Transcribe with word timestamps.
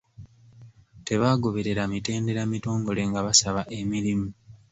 Tebaagoberera 1.07 1.83
mitendera 1.93 2.41
mitongole 2.53 3.01
nga 3.09 3.19
basaba 3.27 3.61
emirimu. 3.79 4.27